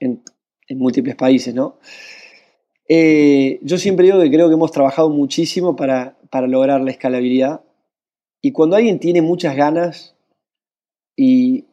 [0.00, 0.22] en,
[0.70, 1.78] múltiples países, ¿no?
[2.88, 7.62] Eh, yo siempre digo que creo que hemos trabajado muchísimo para, para, lograr la escalabilidad
[8.40, 10.14] y cuando alguien tiene muchas ganas
[11.16, 11.64] y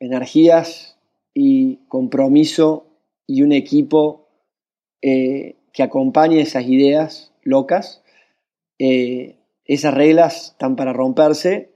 [0.00, 0.96] energías
[1.34, 2.86] y compromiso
[3.26, 4.28] y un equipo
[5.02, 8.02] eh, que acompañe esas ideas locas.
[8.78, 9.37] Eh,
[9.68, 11.70] esas reglas están para romperse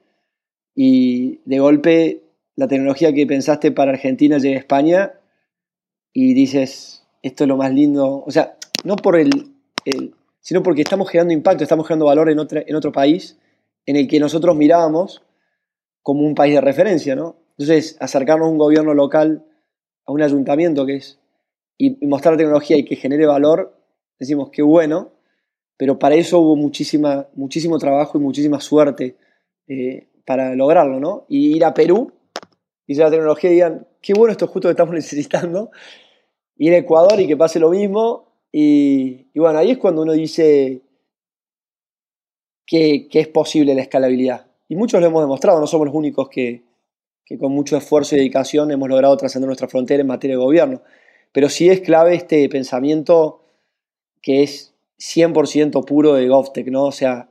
[0.75, 2.23] y de golpe
[2.57, 5.13] la tecnología que pensaste para Argentina llega a España
[6.13, 9.53] y dices, esto es lo más lindo, o sea, no por el,
[10.41, 13.39] sino porque estamos generando impacto, estamos generando valor en, en otro país
[13.87, 15.23] en el que nosotros mirábamos
[16.03, 17.37] como un país de referencia, ¿no?
[17.59, 19.45] Entonces, acercarnos a un gobierno local,
[20.07, 21.21] a un ayuntamiento que es,
[21.79, 23.77] y, mostrar tecnología y que genere valor,
[24.19, 25.13] decimos que bueno,
[25.77, 29.17] pero para eso hubo muchísima, muchísimo trabajo y muchísima suerte
[29.69, 31.27] eh, para lograrlo, ¿no?
[31.29, 32.13] Y ir a Perú
[32.87, 35.71] y la tecnología y digan, qué bueno esto es justo que estamos necesitando,
[36.57, 40.83] ir a Ecuador y que pase lo mismo, y, bueno, ahí es cuando uno dice
[42.67, 44.47] que, que, es posible la escalabilidad.
[44.69, 46.63] Y muchos lo hemos demostrado, no somos los únicos que,
[47.25, 50.83] que con mucho esfuerzo y dedicación hemos logrado trascender nuestra frontera en materia de gobierno.
[51.33, 53.43] Pero sí es clave este pensamiento
[54.21, 54.72] que es
[55.03, 56.85] 100% puro de GovTech, ¿no?
[56.85, 57.29] O sea,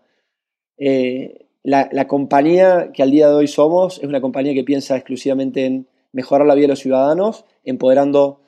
[0.77, 5.65] eh, la, compañía que al día de hoy somos es una compañía que piensa exclusivamente
[5.65, 8.41] en mejorar la vida de los ciudadanos, empoderando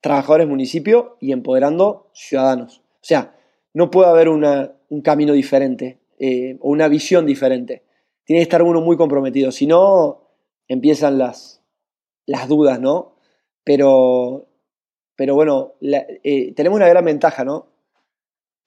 [0.00, 2.78] trabajadores municipio y empoderando ciudadanos.
[2.78, 3.34] O sea,
[3.74, 7.82] no puede haber un camino diferente eh, o una visión diferente.
[8.24, 10.28] Tiene que estar uno muy comprometido, si no
[10.68, 11.64] empiezan las,
[12.26, 13.16] las dudas, ¿no?
[13.64, 14.46] Pero,
[15.16, 17.67] pero bueno, eh, tenemos una gran ventaja, ¿no?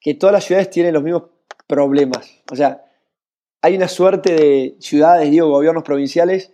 [0.02, 1.24] Que todas las ciudades tienen los mismos
[1.66, 2.42] problemas.
[2.50, 2.84] O sea,
[3.62, 6.52] hay una suerte de ciudades, digo, gobiernos provinciales,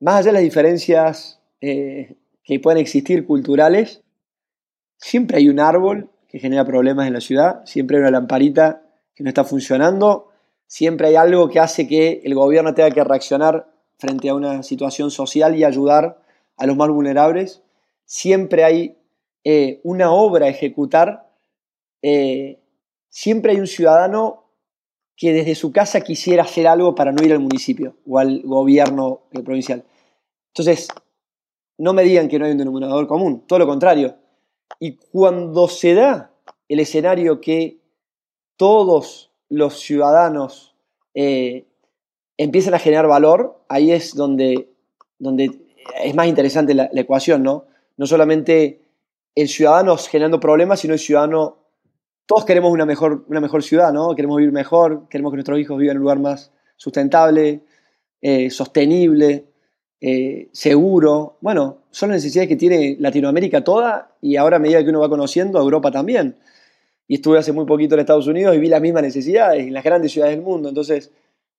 [0.00, 4.02] más allá de las diferencias eh, que pueden existir culturales,
[4.96, 8.82] siempre hay un árbol que genera problemas en la ciudad, siempre hay una lamparita
[9.14, 10.30] que no está funcionando,
[10.66, 15.10] siempre hay algo que hace que el gobierno tenga que reaccionar frente a una situación
[15.10, 16.22] social y ayudar
[16.56, 17.62] a los más vulnerables,
[18.04, 18.96] siempre hay
[19.44, 21.28] eh, una obra a ejecutar,
[22.02, 22.58] eh,
[23.08, 24.44] siempre hay un ciudadano
[25.16, 29.20] que desde su casa quisiera hacer algo para no ir al municipio o al gobierno
[29.30, 29.84] provincial.
[30.48, 30.88] Entonces,
[31.78, 34.16] no me digan que no hay un denominador común, todo lo contrario.
[34.80, 36.32] Y cuando se da
[36.68, 37.78] el escenario que
[38.56, 40.74] todos los ciudadanos
[41.14, 41.66] eh,
[42.36, 44.70] empiezan a generar valor, ahí es donde,
[45.18, 45.52] donde
[46.02, 47.66] es más interesante la, la, ecuación, ¿no?
[47.96, 48.80] No solamente
[49.34, 51.61] el ciudadano generando problemas, sino el ciudadano
[52.32, 54.14] todos queremos una mejor, una mejor ciudad, ¿no?
[54.14, 57.60] Queremos vivir mejor, queremos que nuestros hijos vivan en un lugar más sustentable,
[58.22, 59.44] eh, sostenible,
[60.00, 61.36] eh, seguro.
[61.42, 65.10] Bueno, son las necesidades que tiene Latinoamérica toda y ahora a medida que uno va
[65.10, 66.38] conociendo, Europa también.
[67.06, 69.84] Y estuve hace muy poquito en Estados Unidos y vi las mismas necesidades en las
[69.84, 70.70] grandes ciudades del mundo.
[70.70, 71.12] Entonces,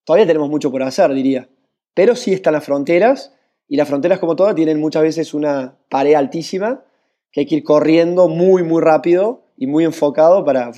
[0.03, 1.47] todavía tenemos mucho por hacer, diría.
[1.93, 3.31] Pero sí están las fronteras
[3.67, 6.83] y las fronteras, como todas, tienen muchas veces una pared altísima
[7.31, 10.71] que hay que ir corriendo muy, muy rápido y muy enfocado para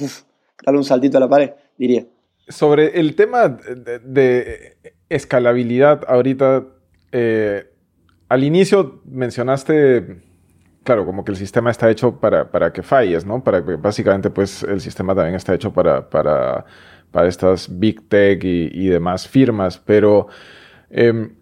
[0.63, 2.05] darle un saltito a la pared, diría.
[2.47, 4.77] Sobre el tema de,
[5.09, 6.63] escalabilidad, ahorita,
[7.11, 7.71] eh,
[8.29, 10.21] al inicio mencionaste,
[10.83, 13.43] claro, como que el sistema está hecho para, para que falles, ¿no?
[13.43, 16.65] Para que básicamente, pues, el sistema también está hecho para, para,
[17.11, 20.27] para estas big tech y, demás firmas, pero
[20.89, 21.35] em,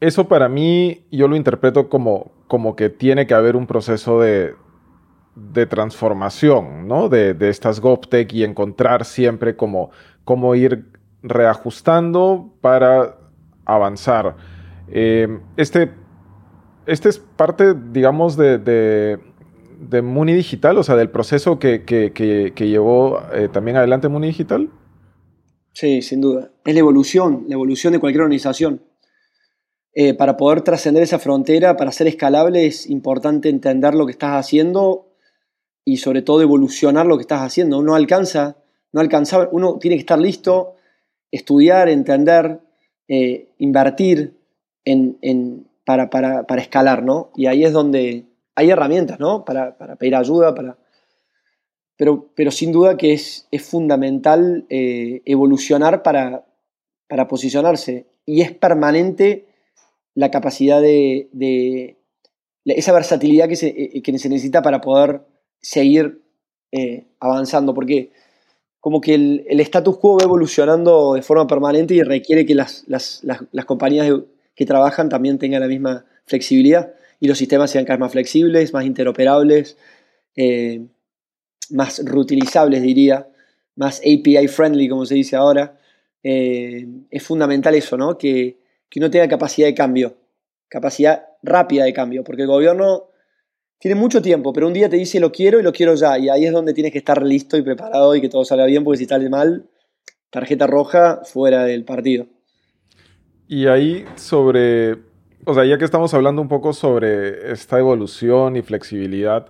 [0.00, 4.54] eso para mí, yo lo interpreto como, como que tiene que haber un proceso de,
[5.36, 7.08] de transformación, ¿no?
[7.08, 9.90] De, estas GovTech y encontrar siempre cómo,
[10.54, 10.86] ir
[11.22, 13.16] reajustando para
[13.64, 14.36] avanzar.
[14.88, 15.90] Eh, este,
[16.86, 23.48] este es parte, digamos, de, de, Muni Digital, o sea, del proceso que, llevó eh,
[23.52, 24.70] también adelante Muni Digital.
[25.72, 26.52] Sí, sin duda.
[26.64, 28.82] Es la evolución, la evolución de cualquier organización.
[29.96, 34.32] Eh, para poder trascender esa frontera, para ser escalable, es importante entender lo que estás
[34.32, 35.13] haciendo
[35.84, 37.78] y sobre todo evolucionar lo que estás haciendo.
[37.78, 38.56] Uno alcanza,
[38.92, 40.76] no alcanza, uno tiene que estar listo,
[41.30, 42.60] estudiar, entender,
[43.08, 44.38] eh, invertir
[44.84, 47.30] en, para, para, escalar, ¿no?
[47.36, 49.44] Y ahí es donde hay herramientas, ¿no?
[49.44, 50.78] Para, pedir ayuda, para...
[51.96, 56.44] Pero, pero sin duda que es, es fundamental eh, evolucionar para,
[57.08, 58.06] para posicionarse.
[58.26, 59.46] Y es permanente
[60.14, 61.96] la capacidad de, de
[62.64, 65.22] esa versatilidad que se, eh, que se necesita para poder
[65.64, 66.20] seguir
[66.70, 68.12] eh, avanzando, porque
[68.80, 72.84] como que el, status quo va evolucionando de forma permanente y requiere que las,
[73.66, 74.12] compañías
[74.54, 78.74] que trabajan también tengan la misma flexibilidad y los sistemas sean cada vez más flexibles,
[78.74, 79.78] más interoperables,
[80.36, 80.84] eh,
[81.70, 83.26] más reutilizables, diría,
[83.74, 85.78] más API friendly, como se dice ahora.
[86.22, 88.18] Eh, es fundamental eso, ¿no?
[88.18, 88.58] Que,
[88.90, 90.18] que uno tenga capacidad de cambio,
[90.68, 93.13] capacidad rápida de cambio, porque el gobierno
[93.84, 96.18] tiene mucho tiempo, pero un día te dice lo quiero y lo quiero ya.
[96.18, 98.82] Y ahí es donde tienes que estar listo y preparado y que todo salga bien,
[98.82, 99.68] porque si sale mal,
[100.30, 102.24] tarjeta roja fuera del partido.
[103.46, 104.92] Y ahí sobre,
[105.44, 109.48] o sea, ya que estamos hablando un poco sobre esta evolución y flexibilidad,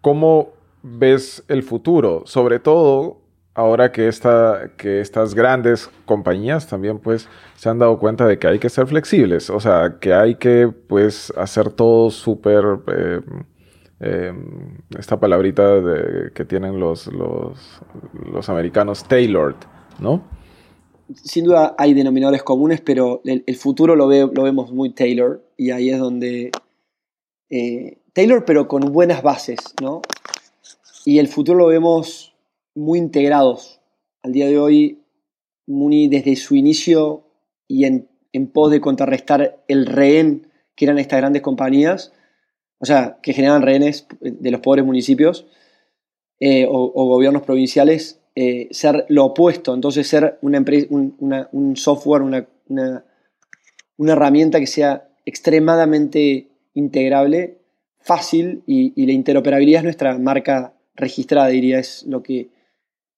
[0.00, 2.22] ¿cómo ves el futuro?
[2.24, 3.18] Sobre todo
[3.56, 8.46] ahora que, esta, que estas grandes compañías también pues se han dado cuenta de que
[8.46, 12.62] hay que ser flexibles, o sea, que hay que pues hacer todo súper,
[12.94, 13.20] eh,
[14.00, 14.32] eh,
[14.98, 15.82] esta palabrita
[16.34, 19.56] que tienen los, los, americanos, tailored,
[19.98, 20.22] ¿no?
[21.14, 25.88] Sin duda hay denominadores comunes, pero el, futuro lo, lo vemos muy tailored y ahí
[25.88, 26.50] es donde...
[27.48, 30.02] Eh, Taylor, pero con buenas bases, ¿no?
[31.04, 32.35] Y el futuro lo vemos
[32.76, 33.80] muy integrados.
[34.22, 35.02] Al día de hoy,
[35.66, 37.24] Muni desde su inicio
[37.66, 38.08] y en,
[38.52, 42.12] pos de contrarrestar el rehén que eran estas grandes compañías,
[42.78, 45.46] o sea, que generaban rehenes de los pobres municipios
[46.38, 52.46] eh, o, gobiernos provinciales, eh, ser lo opuesto, entonces ser una empresa, un, software, una,
[52.68, 57.56] una, herramienta que sea extremadamente integrable,
[58.00, 62.50] fácil y, y, la interoperabilidad es nuestra marca registrada, diría, es lo que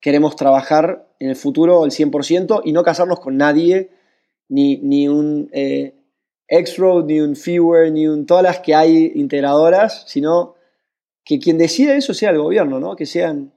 [0.01, 3.91] queremos trabajar en el futuro el 100% y no casarnos con nadie,
[4.49, 5.95] ni, ni un eh,
[6.49, 10.55] X-Road, ni un Fewer, ni un, todas las que hay integradoras, sino
[11.25, 12.97] que quien decida eso sea el gobierno, ¿no?
[12.97, 13.53] Que sean...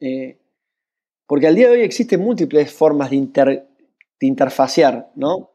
[0.00, 0.38] Eh,
[1.26, 3.66] porque al día de hoy existen múltiples formas de, inter,
[4.20, 5.50] interfacear, ¿no?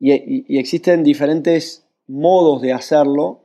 [0.00, 3.44] Y, existen diferentes modos de hacerlo.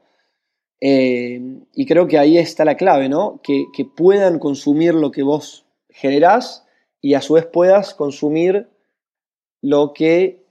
[0.81, 1.39] Eh,
[1.75, 3.41] y creo que ahí está la clave, ¿no?
[3.43, 5.66] Que, que puedan consumir lo que vos
[5.97, 6.65] generás
[7.01, 8.69] y a su vez puedas consumir
[9.61, 10.45] lo que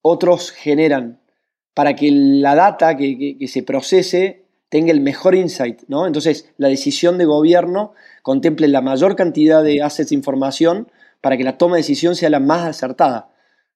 [0.00, 1.20] otros generan
[1.74, 6.06] para que la data que, se procese tenga el mejor insight, ¿no?
[6.06, 11.44] Entonces, la decisión de gobierno contemple la mayor cantidad de assets de información para que
[11.44, 13.30] la toma de decisión sea la más acertada.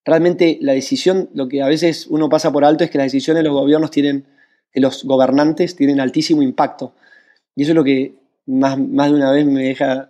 [0.05, 3.43] Realmente la decisión, lo que a veces uno pasa por alto es que las decisiones
[3.43, 4.27] de los gobiernos tienen,
[4.73, 6.95] de los gobernantes tienen altísimo impacto.
[7.55, 8.15] Y eso es lo que
[8.47, 10.10] más, más de una vez me deja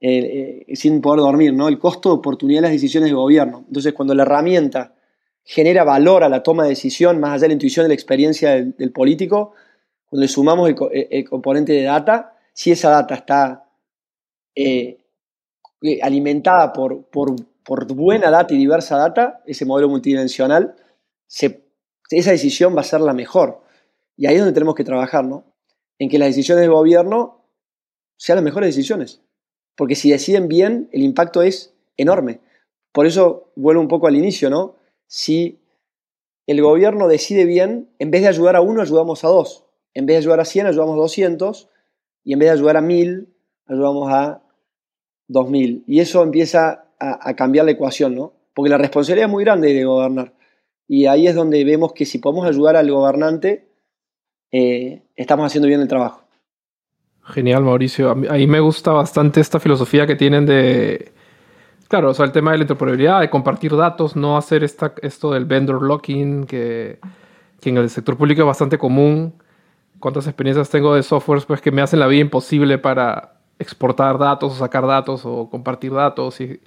[0.00, 1.68] eh, eh, sin poder dormir, ¿no?
[1.68, 3.64] El costo de oportunidad de las decisiones de gobierno.
[3.66, 4.94] Entonces, cuando la herramienta
[5.44, 8.50] genera valor a la toma de decisión, más allá de la intuición de la experiencia
[8.50, 9.52] del, político,
[10.06, 13.70] cuando le sumamos el, componente de data, si esa data está
[14.54, 14.98] eh,
[16.02, 17.36] alimentada por, por,
[17.94, 20.76] buena data y diversa data, ese modelo multidimensional,
[21.28, 23.62] esa decisión va a ser la mejor.
[24.16, 25.44] Y ahí es donde tenemos que trabajar, ¿no?
[25.98, 27.44] En que las decisiones de gobierno
[28.16, 29.22] sean las mejores decisiones.
[29.76, 32.40] Porque si deciden bien, el impacto es enorme.
[32.92, 34.76] Por eso vuelvo un poco al inicio, ¿no?
[35.06, 35.58] Si
[36.46, 39.64] el gobierno decide bien, en vez de ayudar a uno, ayudamos a dos.
[39.94, 41.68] En vez de ayudar a 100, ayudamos a 200.
[42.24, 43.28] Y en vez de ayudar a 1000,
[43.66, 44.42] ayudamos a
[45.28, 45.84] 2000.
[45.86, 48.32] Y eso empieza a, cambiar la ecuación, ¿no?
[48.54, 50.34] Porque la responsabilidad es muy grande de gobernar.
[50.86, 53.66] Y ahí es donde vemos que si podemos ayudar al gobernante,
[54.52, 56.23] eh, estamos haciendo bien el trabajo.
[57.26, 58.10] Genial, Mauricio.
[58.10, 61.12] A mí, me gusta bastante esta filosofía que tienen de,
[61.88, 65.32] claro, o sea, el tema de la interoperabilidad, de compartir datos, no hacer esta, esto
[65.32, 67.00] del vendor locking, que,
[67.60, 69.34] que, en el sector público es bastante común.
[70.00, 74.52] Cuántas experiencias tengo de softwares pues, que me hacen la vida imposible para exportar datos
[74.52, 76.38] o sacar datos o compartir datos.
[76.42, 76.60] Y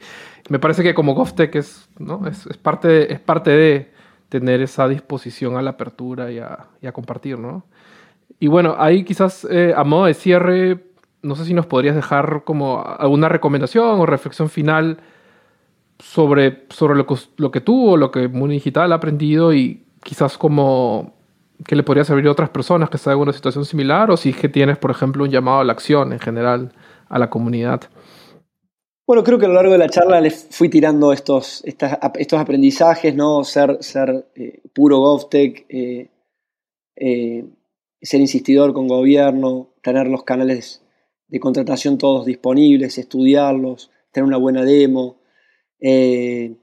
[0.50, 2.26] me parece que como GovTech es, ¿no?
[2.28, 3.92] es parte, es parte de
[4.30, 7.64] tener esa disposición a la apertura y a, y a compartir, ¿no?
[8.40, 10.86] Y bueno, ahí quizás eh, a modo de cierre,
[11.22, 15.00] no sé si nos podrías dejar como alguna recomendación o reflexión final
[16.00, 19.84] sobre, sobre lo, que, lo que tú o lo que Mundo Digital ha aprendido y
[20.04, 21.16] quizás como
[21.66, 24.30] que le podría servir a otras personas que están en una situación similar o si
[24.30, 26.72] es que tienes, por ejemplo, un llamado a la acción en general
[27.10, 27.82] a la comunidad.
[29.08, 33.16] Bueno, creo que a lo largo de la charla les fui tirando estos, estos aprendizajes,
[33.16, 33.44] ¿no?
[33.44, 36.10] Ser, ser eh, puro GovTech, eh
[38.02, 40.84] ser insistidor con gobierno, tener los canales
[41.28, 45.20] de contratación todos disponibles, estudiarlos, tener una buena demo.
[45.80, 46.56] Eh,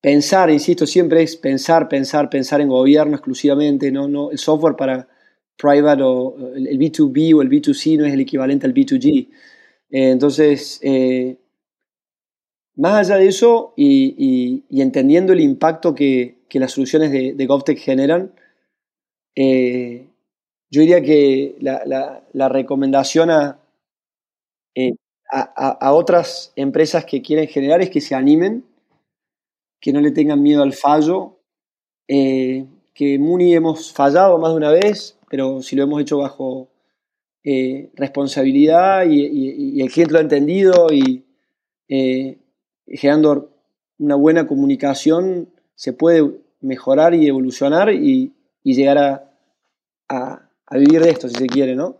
[0.00, 5.08] pensar, insisto, siempre es pensar, pensar, pensar en gobierno exclusivamente, no, no, el software para
[5.56, 9.28] private o el B2B o el B2C no es el equivalente al B2G.
[9.90, 11.38] Eh, entonces, eh,
[12.76, 18.32] más allá de eso y, entendiendo el impacto que, las soluciones de, de GovTech generan,
[20.70, 23.30] yo diría que la, recomendación
[24.74, 24.92] eh,
[25.30, 28.64] a, a, otras empresas que quieren generar es que se animen,
[29.80, 31.38] que no le tengan miedo al fallo,
[32.08, 36.68] eh, que Muni hemos fallado más de una vez, pero si lo hemos hecho bajo
[37.44, 41.24] eh, responsabilidad y, el cliente lo ha entendido y
[42.88, 43.50] generando
[43.98, 48.32] una buena comunicación se puede mejorar y evolucionar y,
[48.64, 49.30] llegar
[50.08, 51.98] a, vivir de esto, si se quiere, ¿no?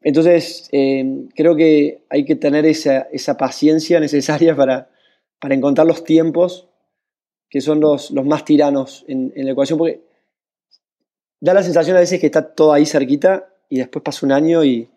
[0.00, 4.90] Entonces, eh, creo que hay que tener esa, paciencia necesaria para,
[5.40, 6.68] para, encontrar los tiempos
[7.50, 10.02] que son los, los más tiranos en, en, la ecuación, porque
[11.40, 14.64] da la sensación a veces que está todo ahí cerquita y después pasa un año
[14.64, 14.90] y,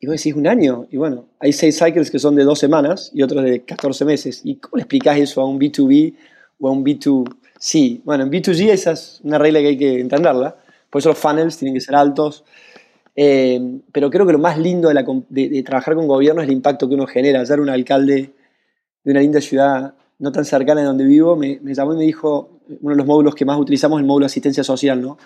[0.00, 0.86] y vos decís un año.
[0.90, 4.40] Y bueno, hay seis cycles que son de dos semanas y otros de 14 meses.
[4.44, 6.14] ¿Y cómo le explicás eso a un B2B
[6.58, 8.00] o a un B2C?
[8.04, 10.56] Bueno, en B2G esa es una regla que hay que entenderla.
[10.90, 12.44] Por eso los funnels tienen que ser altos.
[13.16, 16.94] Eh, pero creo que lo más lindo de, trabajar con gobierno es el impacto que
[16.94, 17.40] uno genera.
[17.40, 18.32] Ayer un alcalde
[19.04, 22.60] de una linda ciudad no tan cercana de donde vivo me, llamó y me dijo,
[22.80, 25.16] uno de los módulos que más utilizamos es el módulo de asistencia social, ¿no?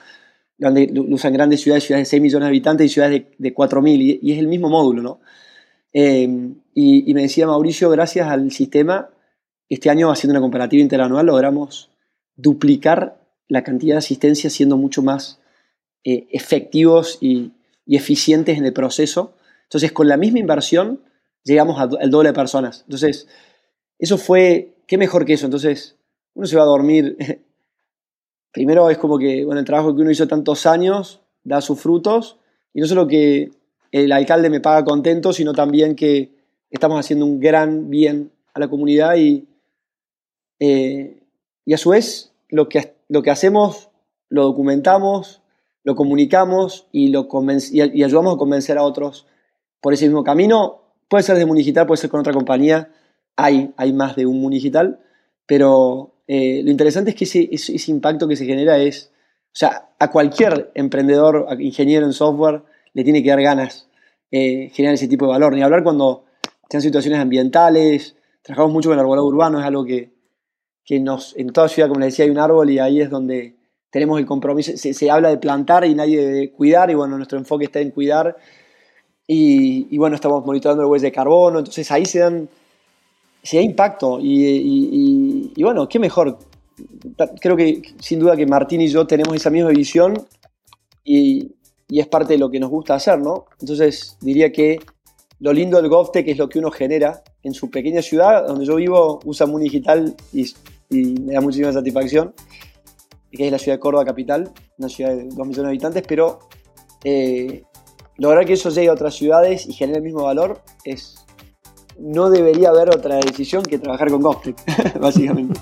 [0.57, 4.21] donde usan grandes ciudades, ciudades de 6 millones de habitantes y ciudades de, de 4.000,
[4.23, 5.21] y, es el mismo módulo, ¿no?
[5.93, 6.29] Eh,
[6.75, 9.11] y, me decía Mauricio, gracias al sistema,
[9.69, 11.91] este año haciendo una comparativa interanual logramos
[12.37, 15.41] duplicar la cantidad de asistencia siendo mucho más
[16.05, 17.53] eh, efectivos y,
[17.87, 19.35] eficientes en el proceso.
[19.65, 21.01] Entonces, con la misma inversión,
[21.43, 22.83] llegamos al doble de personas.
[22.87, 23.29] Entonces,
[23.99, 25.45] eso fue, ¿qué mejor que eso?
[25.45, 25.97] Entonces,
[26.33, 27.17] uno se va a dormir
[28.55, 32.39] primero es como que, bueno, el trabajo que uno hizo tantos años da sus frutos,
[32.73, 33.51] y no solo que
[33.91, 36.31] el alcalde me paga contento, sino también que
[36.71, 39.47] estamos haciendo un gran bien a la comunidad y,
[40.61, 41.21] eh,
[41.67, 43.91] y a su vez lo que, lo que hacemos
[44.29, 45.43] lo documentamos,
[45.85, 47.29] lo comunicamos y, lo
[47.71, 49.27] y, ayudamos a convencer a otros
[49.81, 50.81] por ese mismo camino.
[51.09, 52.91] Puede ser de Munigital, puede ser con otra compañía,
[53.37, 55.01] hay, hay más de un Munigital,
[55.47, 60.11] pero eh, lo interesante es que ese, impacto que se genera es, o sea, a
[60.11, 62.63] cualquier emprendedor, ingeniero en software,
[62.95, 63.89] le tiene que dar ganas
[64.31, 65.53] eh, generar ese tipo de valor.
[65.53, 66.25] Ni hablar cuando
[66.69, 70.11] sean situaciones ambientales, trabajamos mucho con el arbolado urbano, es algo que,
[71.01, 73.57] nos, en toda ciudad, como les decía, hay un árbol y ahí es donde
[73.95, 77.67] tenemos el compromiso, se, habla de plantar y nadie de cuidar, y bueno, nuestro enfoque
[77.67, 78.37] está en cuidar,
[79.25, 82.49] y, bueno, estamos monitoreando el huella de carbono, entonces ahí se dan
[83.41, 84.19] si hay impacto.
[84.21, 86.41] Y, bueno, qué mejor.
[87.41, 90.27] Creo que sin duda que Martín y yo tenemos esa misma visión
[91.05, 91.53] y,
[91.89, 93.45] es parte de lo que nos gusta hacer, ¿no?
[93.61, 94.81] Entonces diría que
[95.39, 98.75] lo lindo del GovTech es lo que uno genera en su pequeña ciudad, donde yo
[98.75, 100.53] vivo, usa Muni Digital y,
[100.91, 102.35] me da muchísima satisfacción,
[103.37, 106.39] que es la ciudad de Córdoba capital, una ciudad de 2 millones de habitantes, pero
[107.05, 107.63] eh,
[108.17, 111.25] lograr que eso llegue a otras ciudades y genere el mismo valor es,
[111.99, 114.57] no debería haber otra decisión que trabajar con GovTech,
[115.01, 115.61] básicamente.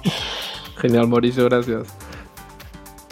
[0.76, 1.88] Genial, Mauricio, gracias.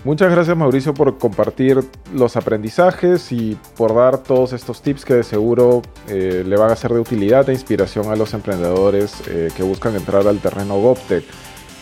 [0.02, 1.84] Muchas gracias Mauricio por compartir
[2.14, 6.76] los aprendizajes y por dar todos estos tips que de seguro eh, le van a
[6.76, 11.22] ser de utilidad e inspiración a los emprendedores eh, que buscan entrar al terreno GovTech.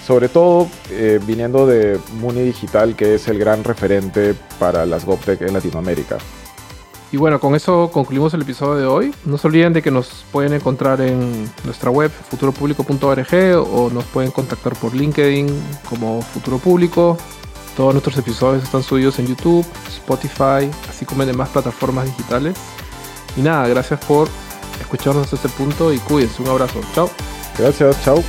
[0.08, 5.42] Sobre todo eh, viniendo de Muni Digital, que es el gran referente para las GovTech
[5.42, 6.16] en Latinoamérica.
[7.12, 9.14] Y bueno, con eso concluimos el episodio de hoy.
[9.26, 13.34] No se olviden de que nos pueden encontrar en nuestra web futuropublico.org
[13.70, 15.46] o nos pueden contactar por LinkedIn
[15.90, 17.18] como Futuro Público.
[17.76, 22.56] Todos nuestros episodios están subidos en YouTube, Spotify, así como en demás plataformas digitales.
[23.36, 24.26] Y nada, gracias por
[24.80, 26.40] escucharnos hasta este punto y cuídense.
[26.40, 26.80] Un abrazo.
[26.94, 27.10] Chao.
[27.58, 28.24] Gracias, chao.